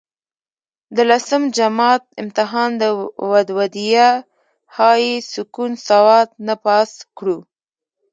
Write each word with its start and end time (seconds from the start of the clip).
د 0.95 0.97
لسم 1.09 1.41
جمات 1.57 2.03
امتحان 2.23 2.69
د 2.81 2.83
ودوديه 3.31 4.09
هائي 4.77 5.13
سکول 5.33 5.71
سوات 5.89 6.29
نه 6.47 6.55
پاس 6.65 6.91
کړو 7.17 7.37